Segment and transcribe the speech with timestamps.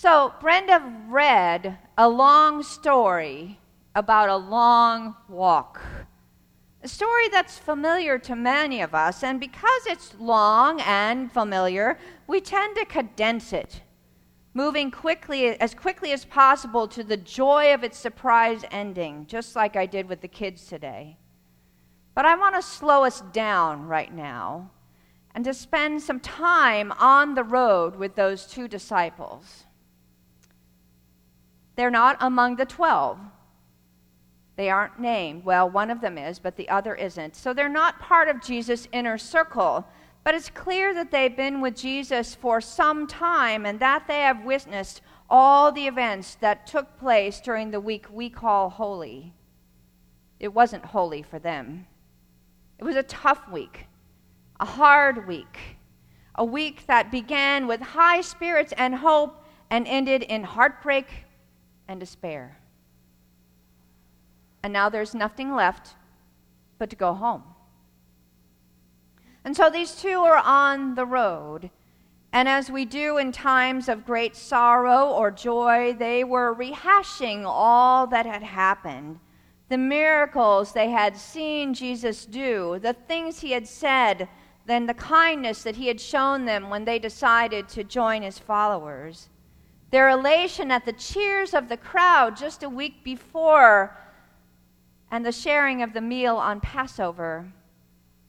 [0.00, 3.58] So, Brenda read a long story
[3.96, 5.80] about a long walk.
[6.84, 11.98] A story that's familiar to many of us, and because it's long and familiar,
[12.28, 13.82] we tend to condense it,
[14.54, 19.74] moving quickly as quickly as possible to the joy of its surprise ending, just like
[19.74, 21.16] I did with the kids today.
[22.14, 24.70] But I want to slow us down right now
[25.34, 29.64] and to spend some time on the road with those two disciples.
[31.78, 33.20] They're not among the twelve.
[34.56, 35.44] They aren't named.
[35.44, 37.36] Well, one of them is, but the other isn't.
[37.36, 39.86] So they're not part of Jesus' inner circle.
[40.24, 44.44] But it's clear that they've been with Jesus for some time and that they have
[44.44, 49.32] witnessed all the events that took place during the week we call holy.
[50.40, 51.86] It wasn't holy for them.
[52.80, 53.86] It was a tough week,
[54.58, 55.78] a hard week,
[56.34, 61.06] a week that began with high spirits and hope and ended in heartbreak
[61.88, 62.58] and despair.
[64.62, 65.94] And now there's nothing left
[66.78, 67.42] but to go home.
[69.44, 71.70] And so these two are on the road.
[72.32, 78.06] And as we do in times of great sorrow or joy, they were rehashing all
[78.08, 79.18] that had happened
[79.68, 84.28] the miracles they had seen Jesus do, the things he had said,
[84.66, 89.28] then the kindness that he had shown them when they decided to join his followers.
[89.90, 93.96] Their elation at the cheers of the crowd just a week before
[95.10, 97.50] and the sharing of the meal on Passover,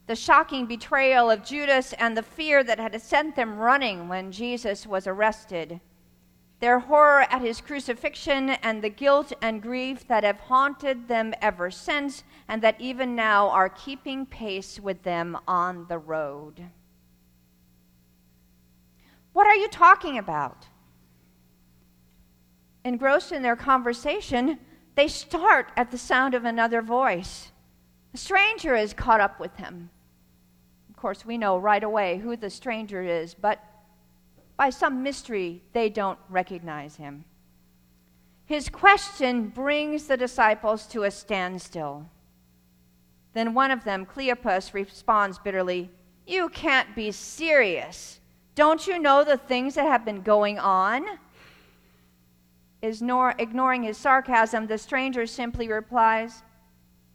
[0.07, 4.87] the shocking betrayal of Judas and the fear that had sent them running when Jesus
[4.87, 5.81] was arrested,
[6.61, 11.69] their horror at his crucifixion and the guilt and grief that have haunted them ever
[11.69, 16.65] since and that even now are keeping pace with them on the road.
[19.33, 20.67] What are you talking about?
[22.85, 24.59] Engrossed in their conversation,
[24.95, 27.51] they start at the sound of another voice.
[28.13, 29.89] A stranger is caught up with him.
[30.89, 33.63] Of course, we know right away who the stranger is, but
[34.57, 37.23] by some mystery, they don't recognize him.
[38.45, 42.09] His question brings the disciples to a standstill.
[43.33, 45.91] Then one of them, Cleopas, responds bitterly,
[46.25, 48.19] You can't be serious.
[48.55, 51.05] Don't you know the things that have been going on?
[52.81, 56.43] Is ignoring his sarcasm, the stranger simply replies,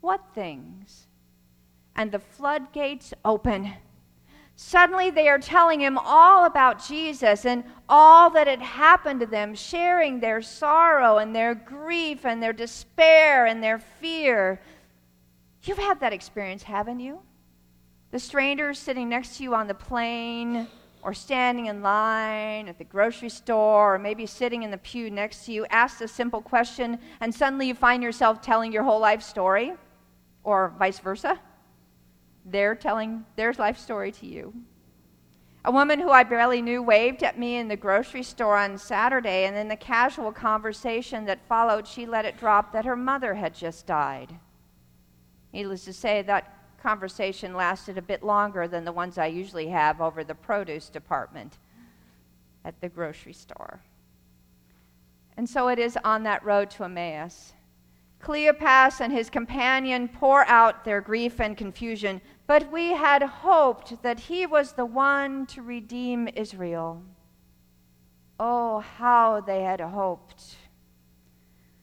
[0.00, 1.06] What things?
[1.96, 3.72] And the floodgates open.
[4.56, 9.54] Suddenly, they are telling him all about Jesus and all that had happened to them,
[9.54, 14.60] sharing their sorrow and their grief and their despair and their fear.
[15.62, 17.20] You've had that experience, haven't you?
[18.12, 20.68] The stranger sitting next to you on the plane
[21.04, 25.44] or standing in line at the grocery store or maybe sitting in the pew next
[25.44, 29.22] to you asks a simple question and suddenly you find yourself telling your whole life
[29.22, 29.74] story
[30.42, 31.38] or vice versa.
[32.46, 34.54] They're telling their life story to you.
[35.66, 39.44] A woman who i barely knew waved at me in the grocery store on saturday
[39.44, 43.54] and in the casual conversation that followed she let it drop that her mother had
[43.54, 44.34] just died.
[45.52, 46.53] Needless to say that
[46.84, 51.56] conversation lasted a bit longer than the ones I usually have over the produce department
[52.62, 53.80] at the grocery store.
[55.38, 57.54] And so it is on that road to Emmaus.
[58.22, 64.20] Cleopas and his companion pour out their grief and confusion, but we had hoped that
[64.20, 67.02] he was the one to redeem Israel.
[68.38, 70.56] Oh, how they had hoped.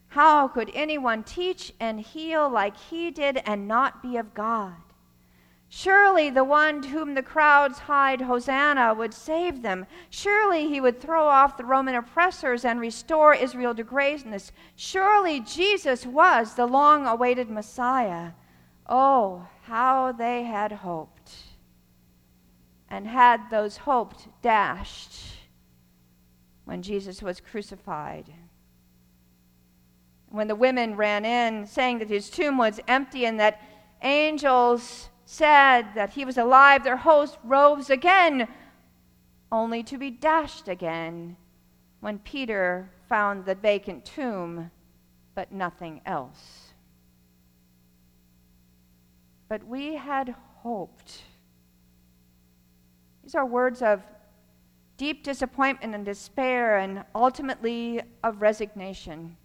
[0.09, 4.75] How could anyone teach and heal like he did and not be of God?
[5.73, 9.85] Surely the one to whom the crowds hide Hosanna would save them.
[10.09, 14.51] Surely he would throw off the Roman oppressors and restore Israel to greatness.
[14.75, 18.31] Surely Jesus was the long awaited Messiah.
[18.85, 21.31] Oh, how they had hoped.
[22.89, 25.37] And had those hopes dashed
[26.65, 28.25] when Jesus was crucified.
[30.27, 33.61] When the women ran in saying that his tomb was empty and that
[34.01, 38.49] angels said that he was alive, their host rose again,
[39.49, 41.37] only to be dashed again
[42.01, 44.69] when Peter found the vacant tomb,
[45.33, 46.73] but nothing else.
[49.47, 51.21] But we had hoped.
[53.23, 54.03] These are words of
[54.97, 59.37] deep disappointment and despair, and ultimately of resignation.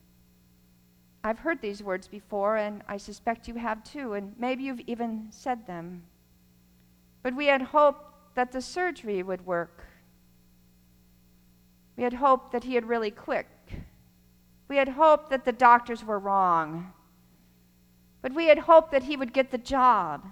[1.27, 5.27] I've heard these words before, and I suspect you have too, and maybe you've even
[5.31, 6.05] said them.
[7.25, 9.85] But we had hoped that the surgery would work.
[11.97, 13.49] We had hoped that he had really quit.
[14.69, 16.93] We had hoped that the doctors were wrong.
[18.23, 20.25] But we had hoped that he would get the job,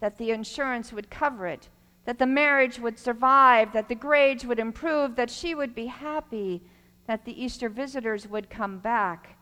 [0.00, 1.68] that the insurance would cover it,
[2.06, 6.62] that the marriage would survive, that the grades would improve, that she would be happy,
[7.06, 9.37] that the Easter visitors would come back,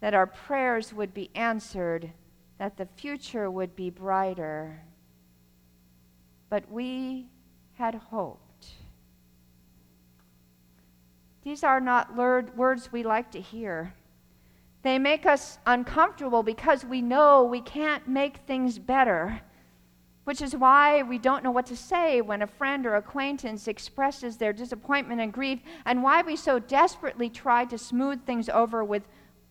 [0.00, 2.12] that our prayers would be answered,
[2.58, 4.82] that the future would be brighter.
[6.48, 7.26] But we
[7.74, 8.66] had hoped.
[11.42, 13.94] These are not words we like to hear.
[14.82, 19.40] They make us uncomfortable because we know we can't make things better,
[20.24, 24.36] which is why we don't know what to say when a friend or acquaintance expresses
[24.36, 29.02] their disappointment and grief, and why we so desperately try to smooth things over with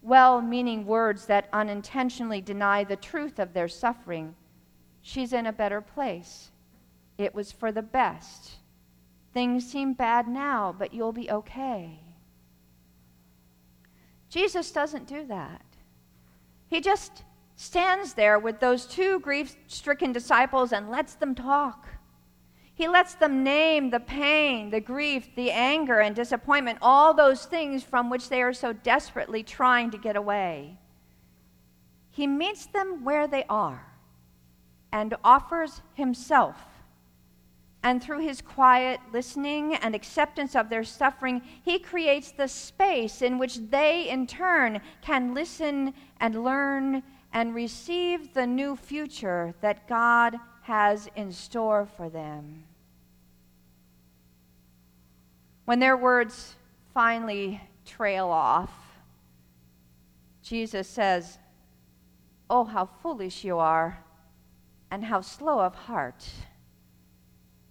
[0.05, 4.35] well meaning words that unintentionally deny the truth of their suffering.
[5.01, 6.51] She's in a better place.
[7.17, 8.51] It was for the best.
[9.33, 11.99] Things seem bad now, but you'll be okay.
[14.29, 15.63] Jesus doesn't do that.
[16.67, 17.23] He just
[17.55, 21.87] stands there with those two grief stricken disciples and lets them talk.
[22.75, 27.83] He lets them name the pain, the grief, the anger, and disappointment, all those things
[27.83, 30.77] from which they are so desperately trying to get away.
[32.11, 33.85] He meets them where they are
[34.91, 36.57] and offers himself
[37.85, 43.37] and through his quiet listening and acceptance of their suffering, he creates the space in
[43.37, 50.35] which they, in turn, can listen and learn and receive the new future that God
[50.65, 52.63] has in store for them.
[55.65, 56.55] When their words
[56.91, 58.71] finally trail off,
[60.41, 61.37] Jesus says,
[62.49, 64.03] Oh, how foolish you are,
[64.89, 66.27] and how slow of heart.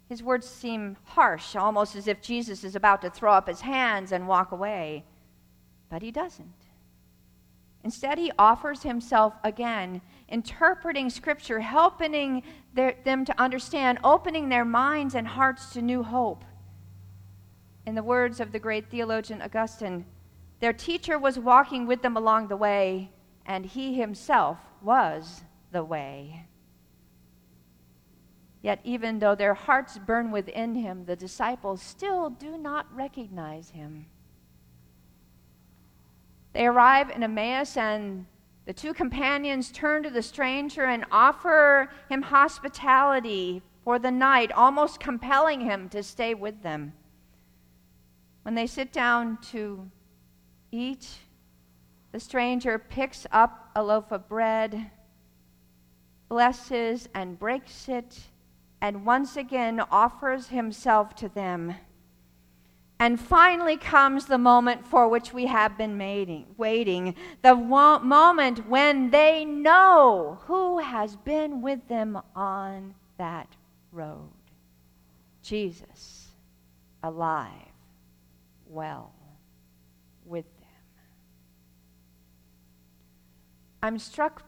[0.07, 4.13] His words seem harsh, almost as if Jesus is about to throw up his hands
[4.13, 5.03] and walk away.
[5.89, 6.64] But he doesn't.
[7.85, 12.41] Instead, he offers himself again, interpreting Scripture, helping
[12.73, 16.43] their, them to understand, opening their minds and hearts to new hope.
[17.85, 20.03] In the words of the great theologian Augustine,
[20.61, 23.11] their teacher was walking with them along the way,
[23.45, 26.47] and he himself was the way.
[28.63, 34.07] Yet, even though their hearts burn within him, the disciples still do not recognize him.
[36.55, 38.25] They arrive in Emmaus, and
[38.65, 45.01] the two companions turn to the stranger and offer him hospitality for the night, almost
[45.01, 46.93] compelling him to stay with them.
[48.43, 49.91] When they sit down to
[50.71, 51.17] eat,
[52.13, 54.91] the stranger picks up a loaf of bread,
[56.29, 58.17] blesses and breaks it
[58.79, 61.75] and once again offers himself to them.
[63.05, 65.95] And finally comes the moment for which we have been
[66.57, 67.13] waiting
[67.43, 73.47] the wo- moment when they know who has been with them on that
[73.91, 74.31] road
[75.43, 76.29] Jesus,
[77.03, 77.51] alive,
[78.65, 79.13] well,
[80.25, 80.65] with them.
[83.83, 84.41] I'm struck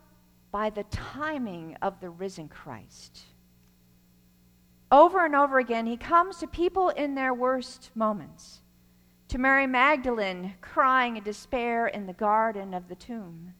[0.51, 3.19] by the timing of the risen Christ.
[4.91, 8.61] Over and over again, he comes to people in their worst moments.
[9.29, 13.53] To Mary Magdalene, crying in despair in the garden of the tomb.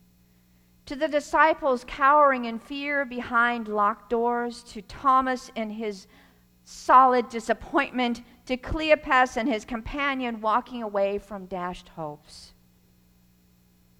[0.86, 4.64] To the disciples cowering in fear behind locked doors.
[4.72, 6.08] To Thomas in his
[6.64, 8.22] solid disappointment.
[8.46, 12.54] To Cleopas and his companion walking away from dashed hopes.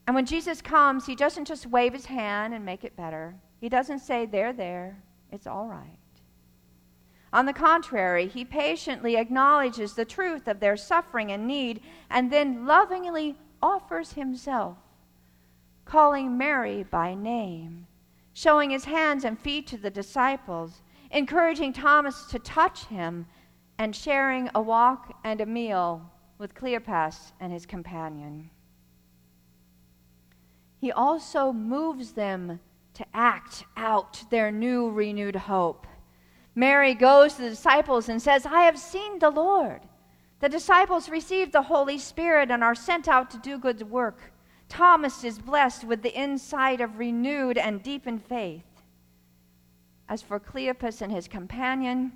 [0.08, 3.36] And when Jesus comes, he doesn't just wave his hand and make it better.
[3.60, 5.04] He doesn't say, There, there,
[5.34, 5.97] it's all right.
[7.34, 12.66] On the contrary, he patiently acknowledges the truth of their suffering and need and then
[12.66, 14.78] lovingly offers himself,
[15.84, 17.88] calling Mary by name,
[18.34, 20.82] showing his hands and feet to the disciples,
[21.12, 23.26] encouraging Thomas to touch him,
[23.78, 28.50] and sharing a walk and a meal with Cleopas and his companion.
[30.80, 32.60] He also moves them
[32.94, 35.86] to act out their new renewed hope
[36.58, 39.82] Mary goes to the disciples and says, I have seen the Lord.
[40.40, 44.34] The disciples receive the Holy Spirit and are sent out to do good work.
[44.68, 48.66] Thomas is blessed with the insight of renewed and deepened faith.
[50.10, 52.12] As for Cleopas and his companion,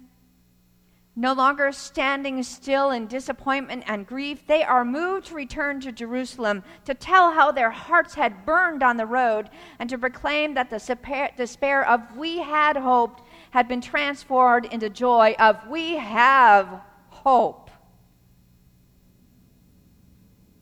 [1.16, 6.64] no longer standing still in disappointment and grief, they are moved to return to Jerusalem
[6.86, 11.32] to tell how their hearts had burned on the road and to proclaim that the
[11.38, 17.72] despair of we had hoped had been transformed into joy of we have hope.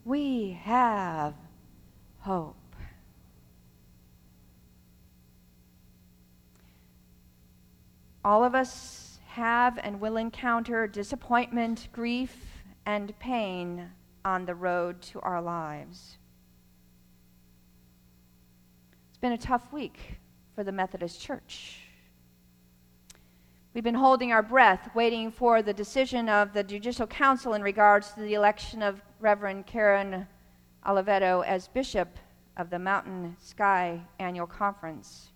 [0.10, 1.36] we have
[2.18, 2.56] hope.
[8.26, 12.36] All of us have and will encounter disappointment, grief,
[12.88, 13.92] and pain
[14.26, 16.18] on the road to our lives.
[19.10, 20.18] It's been a tough week
[20.56, 21.89] for the Methodist Church.
[23.72, 28.12] We've been holding our breath, waiting for the decision of the Judicial Council in regards
[28.14, 30.26] to the election of Reverend Karen
[30.88, 32.18] Oliveto as Bishop
[32.58, 35.30] of the Mountain Sky Annual Conference.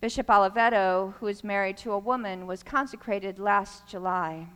[0.00, 4.48] Bishop Oliveto, who is married to a woman, was consecrated last July,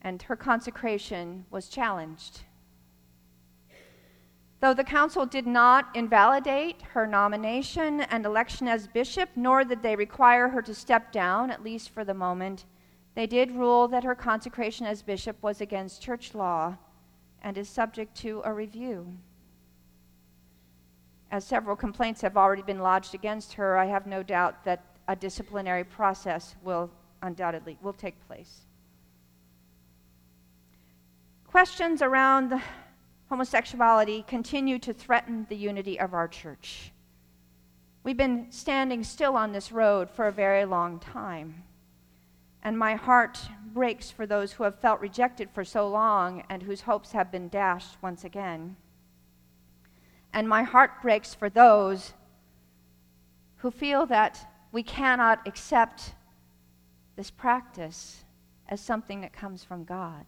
[0.00, 2.42] and her consecration was challenged.
[4.64, 9.94] Though the council did not invalidate her nomination and election as bishop, nor did they
[9.94, 12.64] require her to step down, at least for the moment,
[13.14, 16.78] they did rule that her consecration as bishop was against church law
[17.42, 19.18] and is subject to a review.
[21.30, 25.14] As several complaints have already been lodged against her, I have no doubt that a
[25.14, 26.90] disciplinary process will
[27.20, 28.62] undoubtedly will take place.
[31.46, 32.62] Questions around the
[33.28, 36.92] homosexuality continue to threaten the unity of our church.
[38.02, 41.64] We've been standing still on this road for a very long time.
[42.62, 43.38] And my heart
[43.72, 47.48] breaks for those who have felt rejected for so long and whose hopes have been
[47.48, 48.76] dashed once again.
[50.32, 52.12] And my heart breaks for those
[53.56, 56.14] who feel that we cannot accept
[57.16, 58.24] this practice
[58.68, 60.24] as something that comes from God.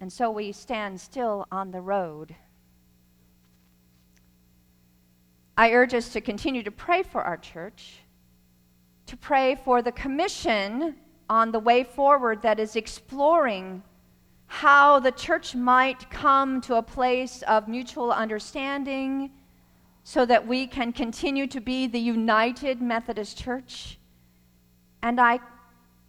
[0.00, 2.34] And so we stand still on the road.
[5.56, 7.98] I urge us to continue to pray for our church,
[9.06, 10.96] to pray for the commission
[11.28, 13.82] on the way forward that is exploring
[14.46, 19.30] how the church might come to a place of mutual understanding
[20.02, 23.98] so that we can continue to be the united Methodist Church.
[25.02, 25.40] And I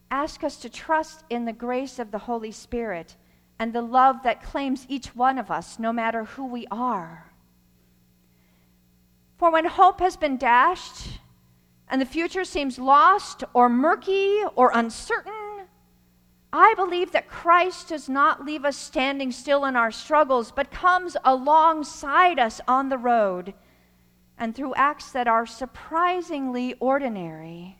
[0.09, 3.15] ask us to trust in the grace of the Holy Spirit
[3.61, 7.31] and the love that claims each one of us, no matter who we are.
[9.37, 11.19] For when hope has been dashed
[11.87, 15.67] and the future seems lost or murky or uncertain,
[16.51, 21.15] I believe that Christ does not leave us standing still in our struggles, but comes
[21.23, 23.53] alongside us on the road
[24.39, 27.77] and through acts that are surprisingly ordinary.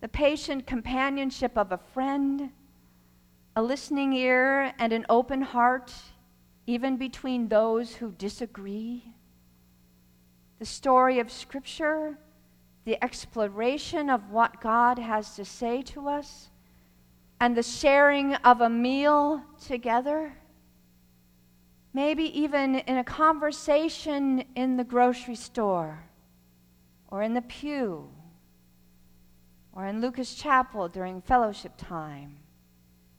[0.00, 2.52] The patient companionship of a friend,
[3.58, 5.92] a listening ear, and an open heart,
[6.68, 9.02] even between those who disagree.
[10.60, 12.16] The story of Scripture,
[12.84, 16.50] the exploration of what God has to say to us,
[17.40, 20.34] and the sharing of a meal together.
[21.92, 26.04] Maybe even in a conversation in the grocery store,
[27.08, 28.08] or in the pew,
[29.72, 32.36] or in Lucas Chapel during fellowship time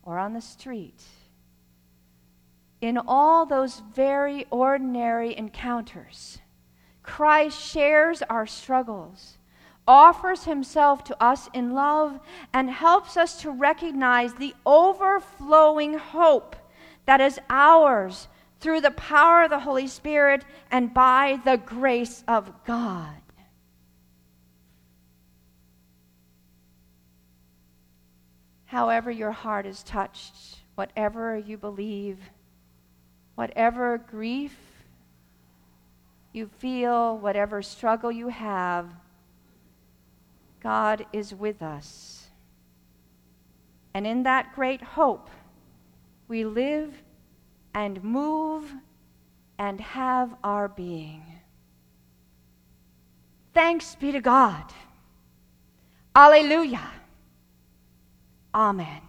[0.09, 1.03] or on the street.
[2.81, 6.39] In all those very ordinary encounters,
[7.03, 9.37] Christ shares our struggles,
[9.87, 12.19] offers himself to us in love,
[12.51, 16.55] and helps us to recognize the overflowing hope
[17.05, 18.27] that is ours
[18.59, 23.13] through the power of the Holy Spirit and by the grace of God.
[28.69, 30.35] However your heart is touched,
[30.75, 32.19] whatever you believe,
[33.33, 34.55] whatever grief
[36.33, 38.87] you feel, whatever struggle you have,
[40.61, 42.27] God is with us.
[43.95, 45.31] And in that great hope,
[46.27, 46.93] we live
[47.73, 48.71] and move
[49.57, 51.23] and have our being.
[53.51, 54.65] Thanks be to God.
[56.15, 56.98] Alleluia.
[58.53, 59.08] Amen.